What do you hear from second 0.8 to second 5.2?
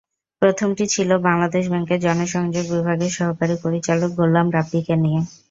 ছিল বাংলাদেশ ব্যাংকের জনসংযোগ বিভাগের সহকারী পরিচালক গোলাম রাব্বিকে নিয়ে।